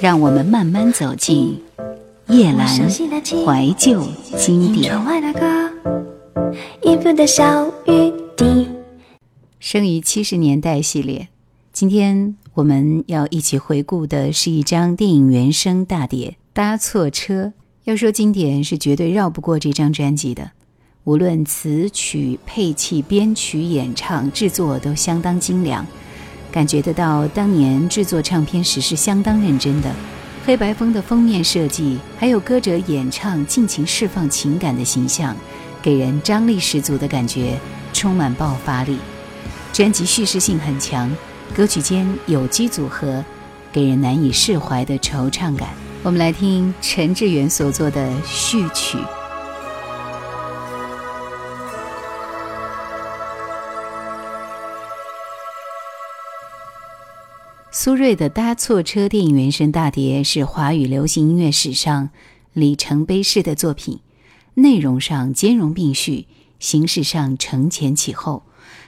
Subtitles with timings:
[0.00, 1.60] 让我们慢慢走进
[2.28, 4.00] 叶阑怀旧
[4.36, 4.94] 经典。
[9.58, 11.26] 生于七十年代系列，
[11.72, 17.46] 今天我们要一起回顾的是一张电影原声大碟《搭错车》。
[17.84, 20.52] 要说经典，是绝对绕不过这张专辑的。
[21.04, 25.84] 无论词曲、配器、编曲、演唱、制作都相当精良，
[26.50, 29.90] 感觉得到当年制作唱片时是相当认真的。
[30.46, 35.36] 黑白风的封面设计，还有歌者演唱尽情释放情感的形象，
[35.82, 37.58] 给人张力十足的感觉，
[37.92, 38.98] 充满爆发力。
[39.72, 41.14] 专辑叙事性很强，
[41.54, 43.22] 歌曲间有机组合，
[43.70, 45.68] 给人难以释怀的惆怅感。
[46.02, 48.96] 我们来听陈志远所作的序曲。
[57.70, 62.08] 苏芮的《搭错车》电影原声大碟是华语流行音乐史上
[62.54, 64.00] 里程碑式的作品，
[64.54, 66.24] 内容上兼容并蓄，
[66.58, 68.44] 形式上承前启后。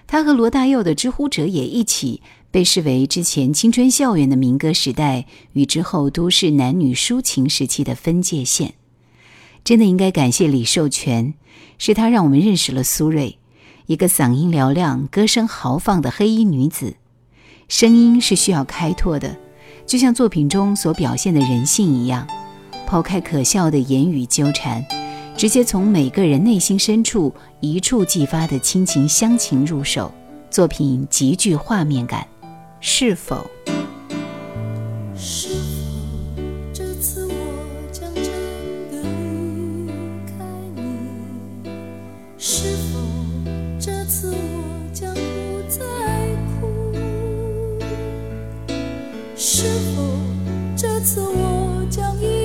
[0.07, 8.73] 他和罗大佑的《知乎者也》一起被视为之前青春校园的民歌时代与之后都市男女抒情时期的分界线。
[9.63, 11.35] 真的应该感谢李寿全，
[11.77, 13.37] 是他让我们认识了苏芮，
[13.85, 16.95] 一个嗓音嘹亮、歌声豪放的黑衣女子。
[17.71, 19.37] 声音是需要开拓的，
[19.87, 22.27] 就像作品中所表现的人性一样，
[22.85, 24.85] 抛开可笑的言语纠缠，
[25.37, 30.13] 直接从每个人内心深处一触即发的亲情乡情入手，
[30.51, 32.27] 作品极具画面感。
[32.81, 33.49] 是否？
[35.15, 35.51] 是
[42.93, 42.99] 否
[43.79, 44.60] 这次我
[49.61, 50.03] 是否
[50.75, 52.40] 这次我将一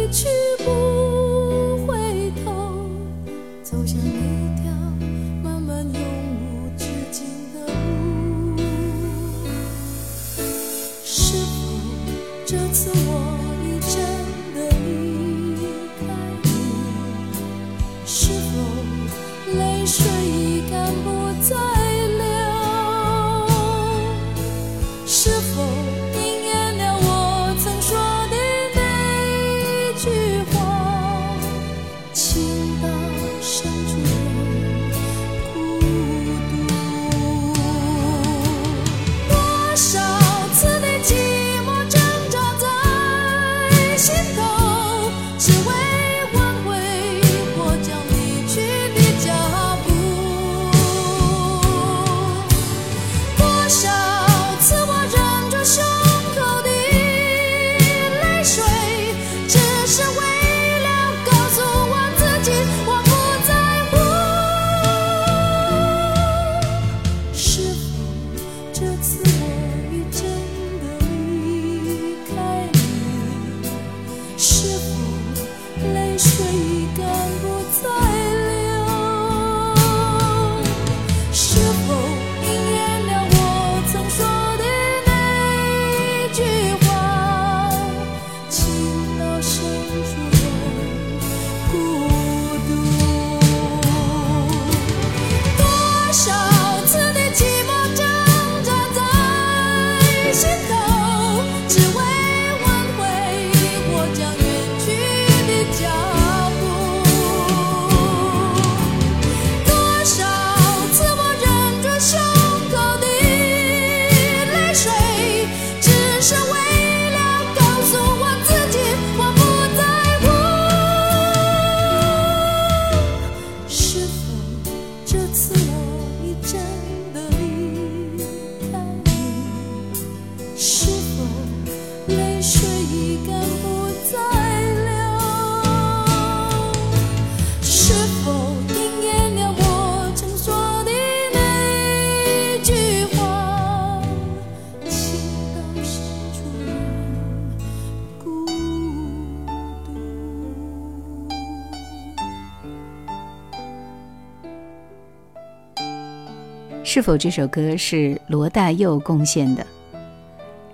[156.96, 159.68] 是否这首歌是罗大佑贡献的？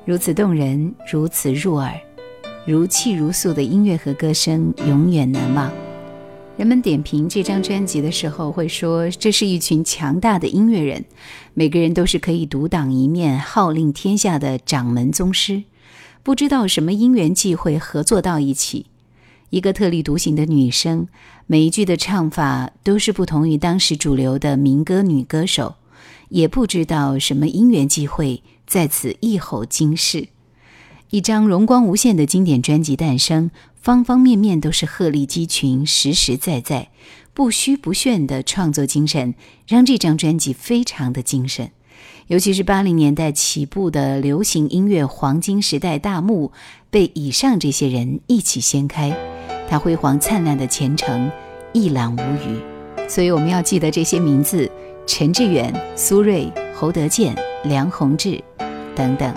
[0.06, 2.00] 如此动人，如此入耳，
[2.64, 5.72] 如泣如诉的音乐和歌声，永远难忘。
[6.58, 11.04] 人们点评这张专辑的时候会说，这是一群强大的音乐人，
[11.56, 15.64] 每个人都是可以独当一面、号令天下的掌门宗师。
[16.22, 18.86] 不知道什么因缘际会合作到一起。
[19.50, 21.08] 一个特立独行的女生，
[21.48, 25.78] 每一句的唱法都是不同于当时主流的民歌女歌手，
[26.30, 30.30] 也不知道什么因缘际会在此一吼惊世，
[31.10, 36.90] 一张荣光无限的经典专辑诞生，方方面面都是鹤立鸡群，实实在在，
[37.34, 39.36] 不虚不炫的创作精神，
[39.68, 41.72] 让这张专辑非常的精神。
[42.28, 46.54] 尤其是八零年代起步的流行音乐黄金时代大幕，
[46.90, 49.14] 被以上这些人一起掀开。
[49.68, 51.30] 他辉煌灿烂的前程
[51.74, 54.70] 一览无余，所以我们要记得这些名字：
[55.06, 58.42] 陈志远、苏芮、侯德健、梁宏志
[58.96, 59.34] 等等。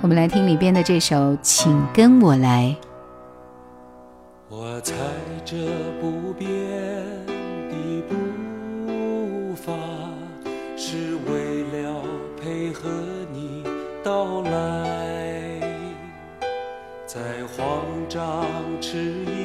[0.00, 2.76] 我们来听里边的这首《请跟我来》。
[4.48, 4.94] 我踩
[5.44, 5.56] 着
[6.00, 6.48] 不变
[7.70, 9.72] 的步伐，
[10.76, 12.02] 是为了
[12.40, 12.90] 配合
[13.32, 13.64] 你
[14.02, 15.60] 到来，
[17.06, 17.20] 在
[17.56, 17.66] 慌
[18.08, 18.44] 张
[18.80, 19.41] 迟疑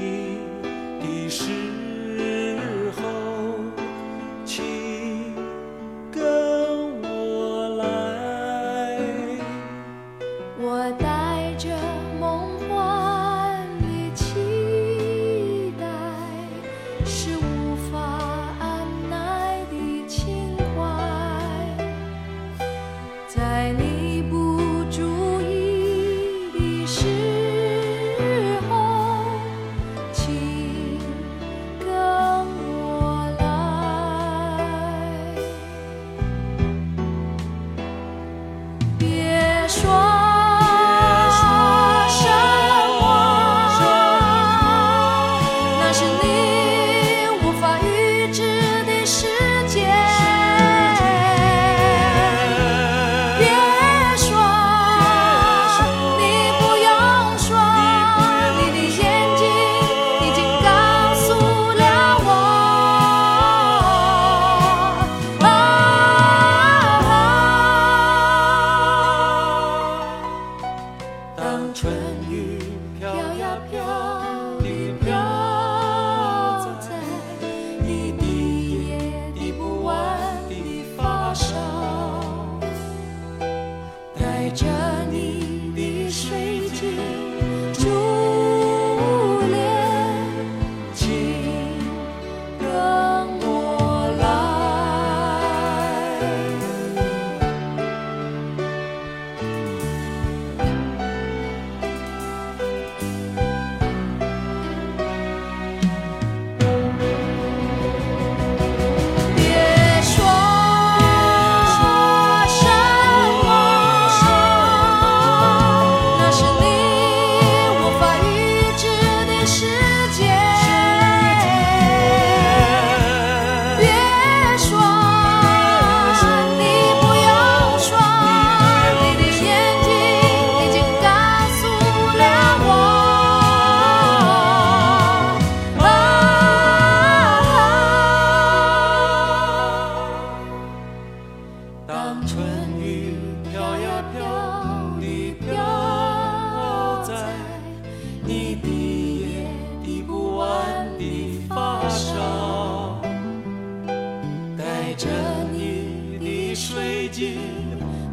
[157.18, 157.34] 水晶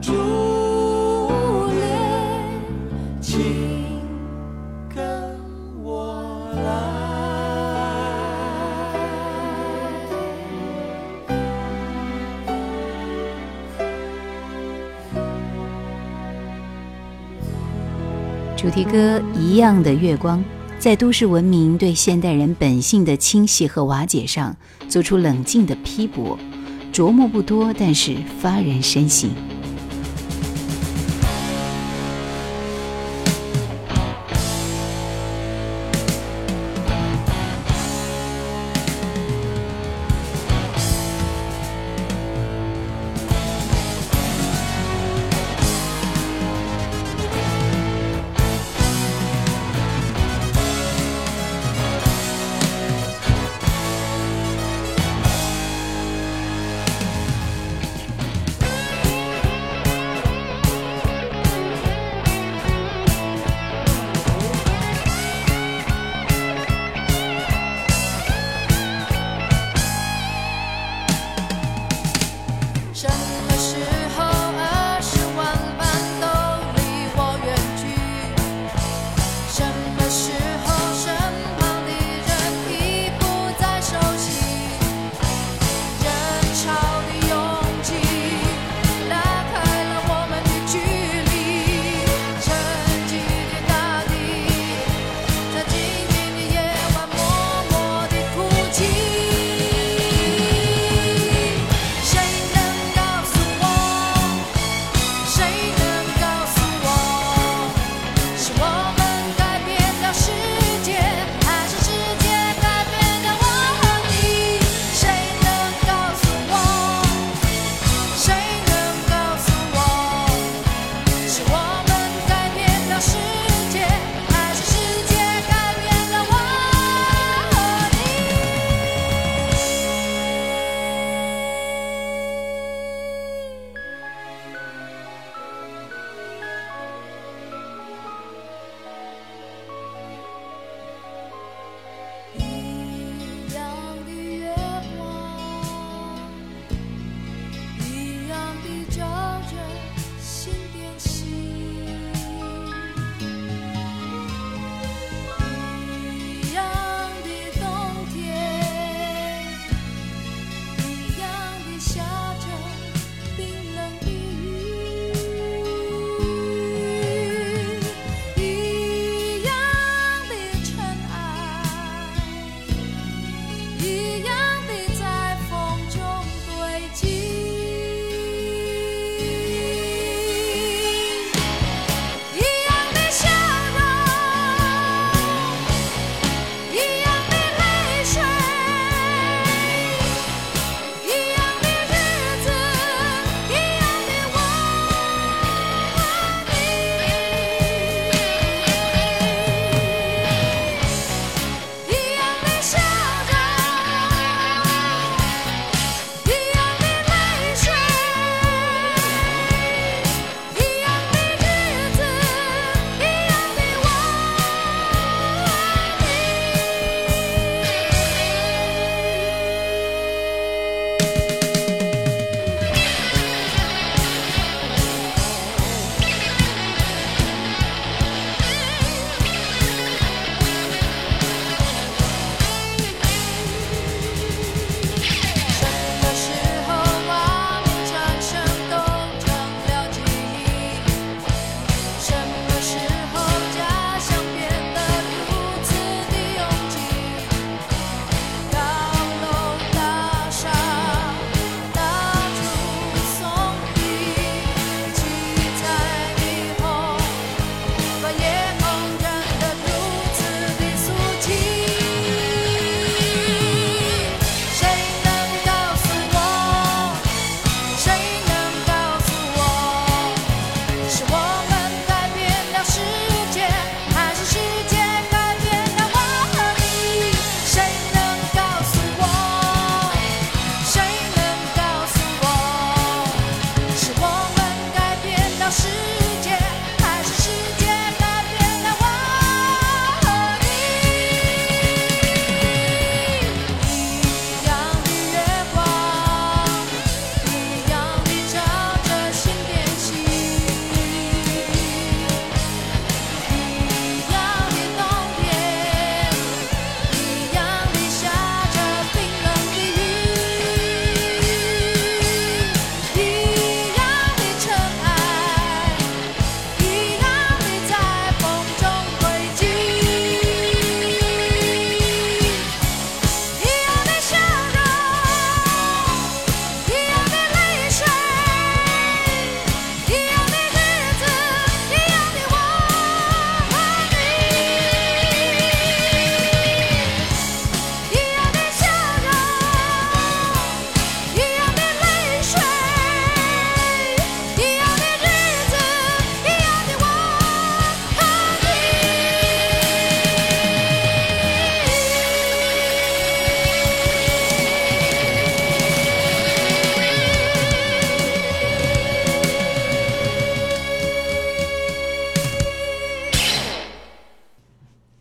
[0.00, 0.12] 珠
[1.68, 1.78] 帘，
[3.20, 3.38] 请
[4.94, 5.04] 跟
[5.82, 6.64] 我来。
[18.56, 20.38] 主题歌《一样的月光》
[20.78, 24.56] 在都市文明对现代人本性的清洗和瓦解上
[24.88, 26.38] 做出冷静的批驳，
[26.94, 29.28] 琢磨不多，但是发人深省。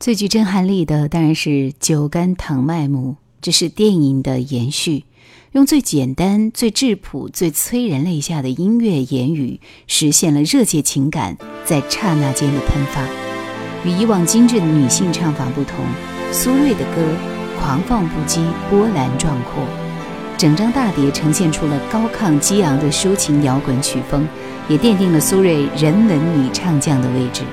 [0.03, 5.05] 最具震撼力的当然是《酒干倘卖无》，这是电影的延续，
[5.53, 13.07] 用最简单、最质朴、最催人泪下的音乐言语，实现了热切情感在刹那间的喷发。
[13.85, 15.85] 与以往精致的女性唱法不同，
[16.33, 17.01] 苏芮的歌
[17.57, 19.63] 狂放不羁、波澜壮阔，
[20.37, 24.27] 整张大碟呈现出了高亢激昂的抒情摇滚曲风，
[24.67, 27.43] 也奠定了苏芮人文女唱将的位置。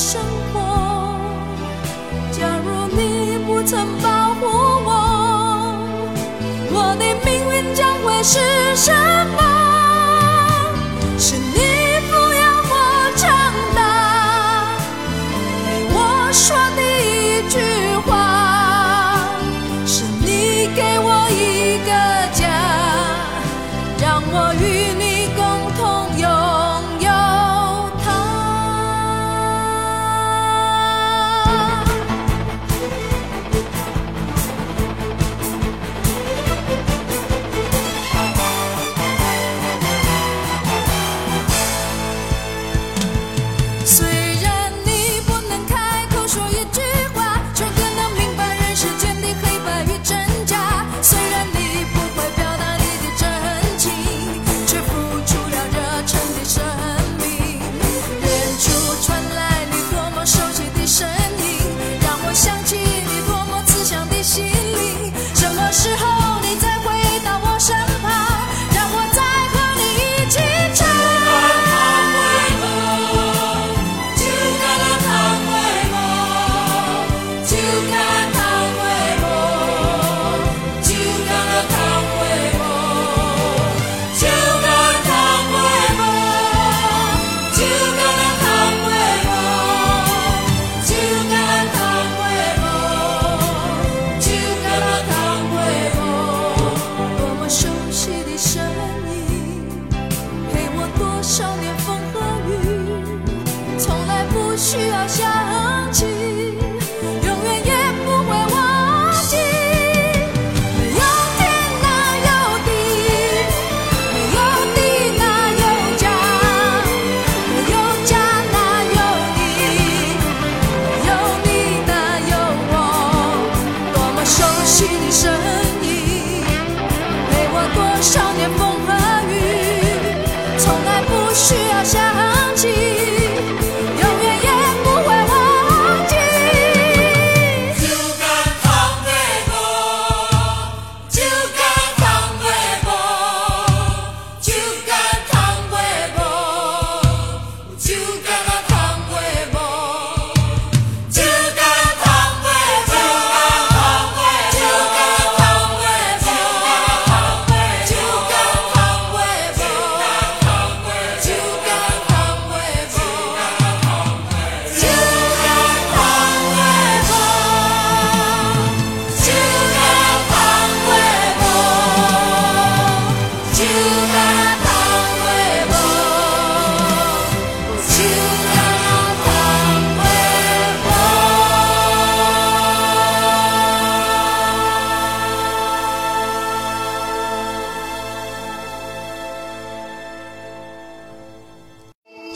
[0.00, 0.18] 生
[0.50, 0.58] 活；
[2.32, 4.46] 假如你不曾保护
[4.86, 4.88] 我，
[6.72, 8.38] 我的命运将会是
[8.74, 8.90] 什
[9.36, 9.69] 么？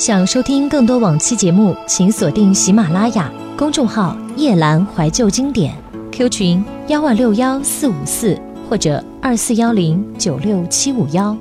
[0.04, 5.74] 想收听更多往期节目，请锁定喜马拉雅公众号“夜阑怀旧经典
[6.12, 8.38] ”，Q 群幺二六幺四五四
[8.68, 11.34] 或者二四幺零九六七五幺。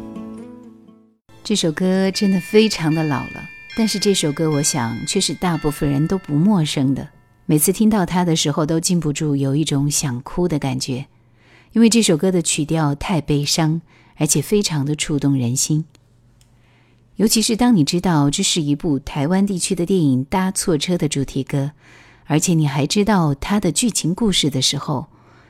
[1.43, 3.43] 这首歌真的非常的老了，
[3.75, 7.05] 但是这首歌我想却是大部分人都不陌生的。
[7.45, 11.07] 每次听到它的时候，都禁不住有一种想哭的感觉，
[11.73, 13.81] 因为这首歌的曲调太悲伤，
[14.15, 15.83] 而且非常的触动人心。
[17.17, 21.71] 尤其是当你知道这是一部台湾地区的电影《搭错车》的主题歌，
[22.25, 25.07] 而且你还知道它的剧情故事的时候，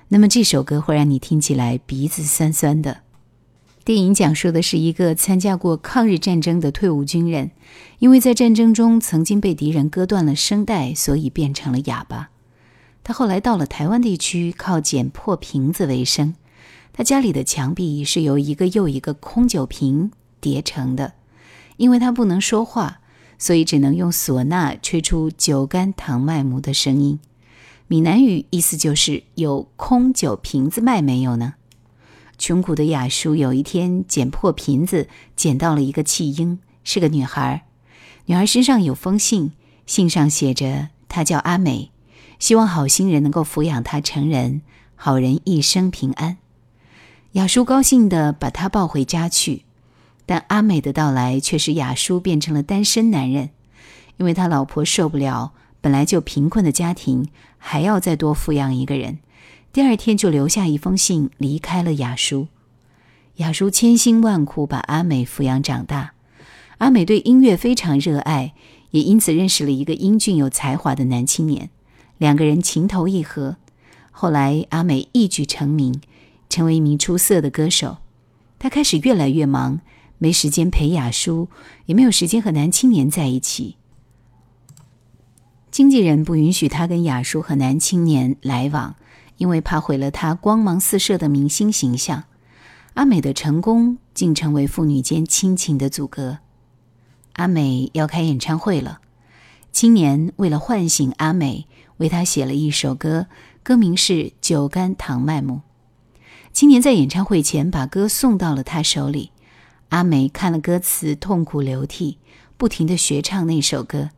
[0.09, 3.01] 那么这首歌会让你听起来鼻子酸酸的。
[3.85, 7.51] 电影讲述的是一个参加过抗日战争的退伍军人，
[7.99, 12.29] 因为在战争中曾经被敌人割断了声带，所以变成了哑巴。
[13.05, 16.35] 他后来到了台湾地区，靠捡破瓶子为生。
[16.91, 21.13] 他家里的墙壁是由一个又一个空酒瓶叠成的。
[21.77, 23.01] 因为他不能说话，
[23.37, 27.19] 所以只能用唢呐吹出酒干倘卖无的声音。
[27.87, 31.55] 闽南语意思就是有空酒瓶子卖没有呢？
[32.37, 37.65] 穷苦的雅叔有一天捡破瓶子，捡到了一个弃婴，是个女孩。
[38.25, 39.51] 女孩身上有封信，
[39.85, 41.91] 信上写着她叫阿美，
[42.39, 44.61] 希望好心人能够抚养她成人，
[44.95, 46.37] 好人一生平安。
[47.33, 49.65] 雅叔高兴地把她抱回家去。
[50.25, 53.49] 但阿美的到来却使雅叔变成了单身男人，
[54.17, 59.19] 因为他老婆受不了本来就贫困的家庭，还要再多抚养一个人。
[59.73, 62.47] 第二天就留下一封信离开了雅叔。
[63.37, 66.13] 雅叔千辛万苦把阿美抚养长大，
[66.77, 68.53] 阿美对音乐非常热爱，
[68.91, 71.69] 也因此认识了一个英俊有才华的男青年，
[72.17, 73.57] 两个人情投意合。
[74.11, 75.99] 后来阿美一举成名，
[76.47, 77.97] 成为一名出色的歌手。
[78.59, 79.81] 她开始越来越忙。
[80.23, 81.49] 没时间陪雅叔，
[81.85, 83.75] 也没有时间和男青年在一起。
[85.69, 88.95] 经纪人不允许他跟雅叔和男青年来往，
[89.35, 92.23] 因为怕毁了他光芒四射的明星形象。
[92.93, 96.37] 阿美的成功竟成为父女间亲情的阻隔。
[97.33, 99.01] 阿美要开演唱会了，
[99.73, 103.27] 青年为了唤醒阿美，为她写了一首歌，
[103.61, 105.55] 歌名是《酒干倘卖无》。
[106.53, 109.31] 青年在演唱会前把歌送到了他手里。
[109.93, 112.17] 阿美看了歌词，痛哭流涕，
[112.57, 114.09] 不停地学唱那首歌。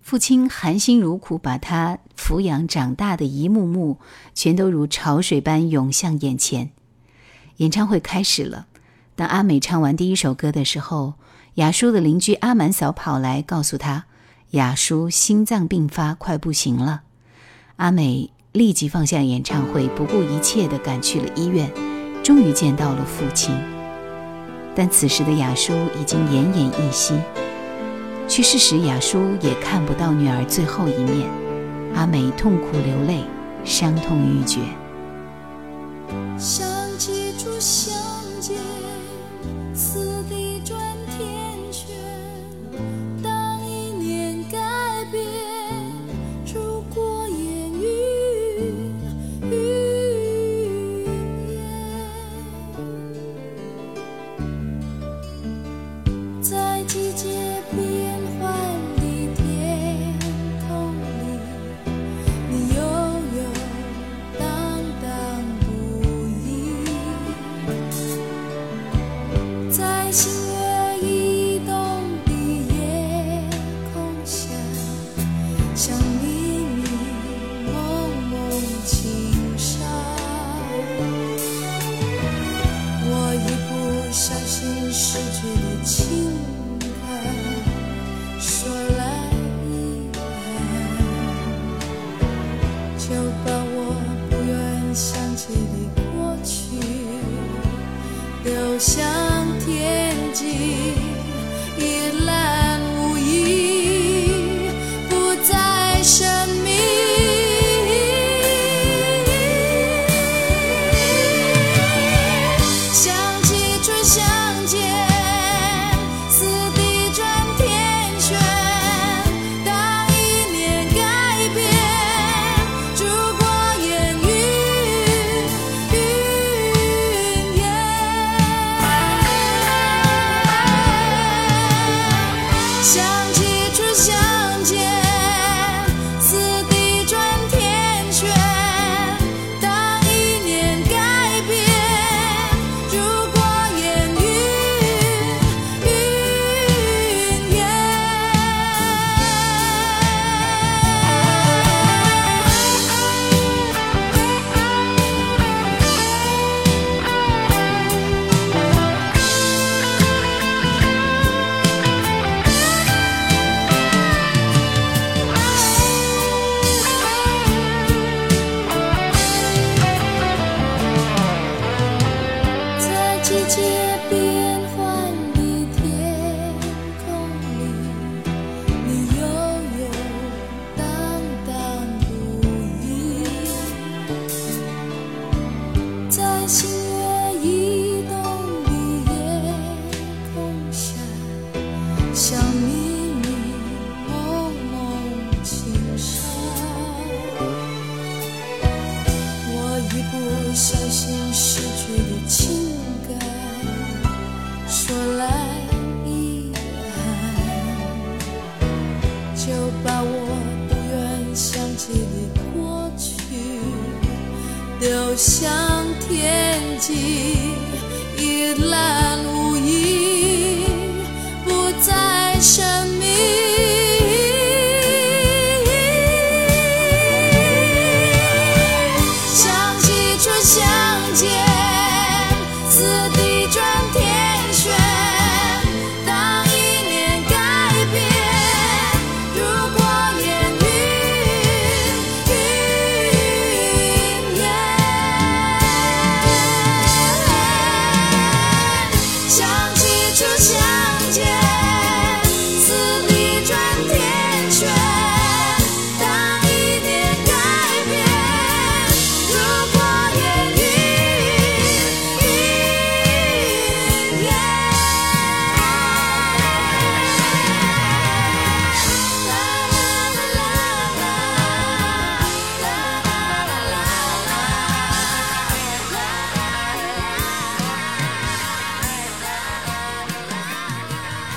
[0.00, 3.98] 父亲含辛茹苦把她抚养长大的一幕幕，
[4.32, 6.70] 全都如潮水般涌向眼前。
[7.56, 8.68] 演唱会开始了。
[9.16, 11.14] 当阿美唱完第一首歌的时候，
[11.54, 14.04] 雅叔的邻居阿满嫂跑来告诉他，
[14.52, 17.02] 雅叔心脏病发，快不行了。
[17.74, 21.68] 阿美立即放下演唱会，不顾一切地赶去了医院，
[22.22, 23.52] 终于见到了父亲。
[24.78, 27.12] 但此时的雅叔已经奄奄一息，
[28.28, 31.28] 去世时雅叔也看不到女儿最后一面。
[31.96, 33.24] 阿美痛苦流泪，
[33.64, 34.60] 伤痛欲绝。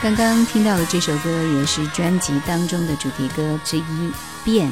[0.02, 3.82] 刚刚听到的这首歌也是专辑当中的主题歌之一
[4.44, 4.68] 《变》，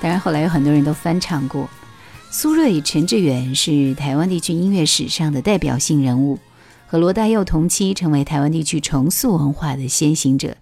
[0.00, 1.68] 当然后来有很多人都翻唱过。
[2.30, 6.38] 苏芮、陈志远是台湾地区音乐史上的代表性人物，
[6.86, 10.56] 和罗大佑同期成为台湾地区重塑文化的先行者。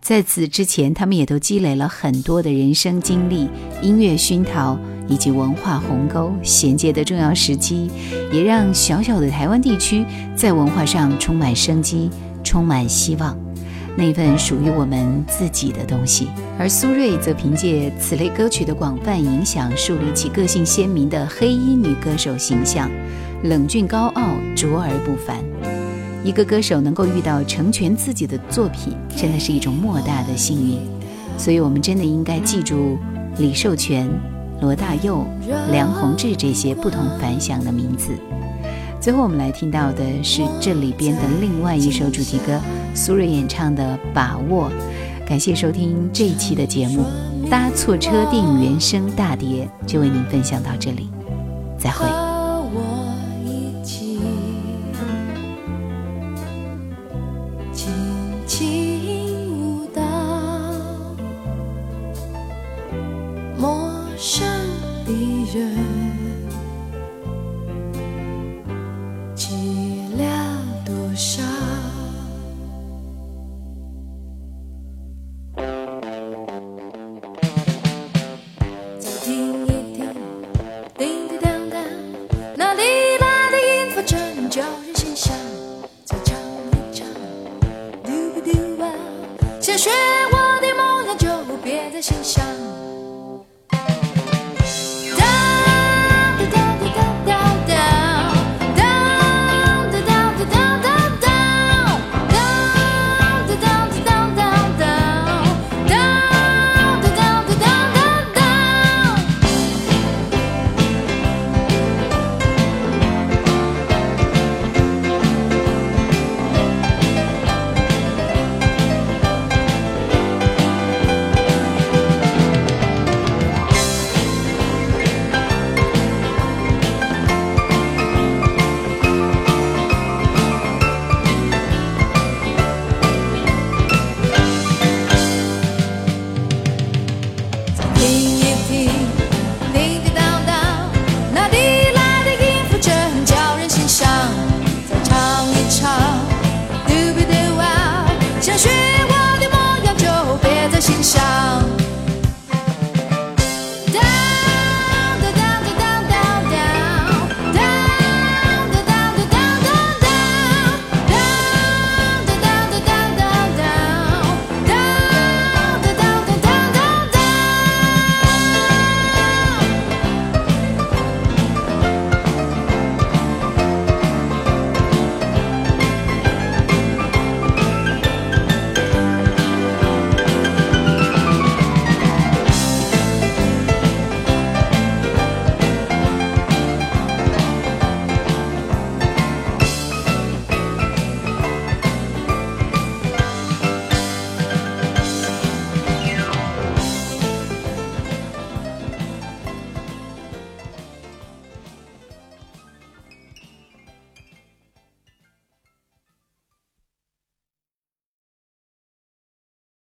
[0.00, 3.50] 在此之前，他们也都积累了很多的人生经历、
[3.82, 7.90] 音乐熏陶以及文化鸿沟衔接的重要时期，
[8.32, 12.10] 也让小小的台湾地区在文化上充满生机、
[12.42, 13.38] 充满希望，
[13.96, 16.28] 那份属于我们自己的东西。
[16.58, 22.90] 而苏芮则凭借此类歌曲的广泛影响，树立起个性鲜明的黑衣女歌手形象，
[23.44, 25.36] 冷峻高傲、卓而不凡。
[26.24, 30.78] 一个歌手能够遇到成全自己的作品，真的是一种莫大的幸运。
[31.36, 32.96] 所以，我们真的应该记住
[33.38, 34.08] 李寿全、
[34.60, 35.26] 罗大佑、
[35.72, 38.12] 梁宏志这些不同凡响的名字。
[39.02, 42.60] 最后，我们来听到的是这里边的另外一首主题歌，
[42.94, 44.70] 苏芮演唱的《把握》。
[45.26, 47.04] 感谢收听这一期的节目，
[47.50, 51.10] 《搭错车》电影原声大碟就为您分享到这里，
[51.76, 52.31] 再会。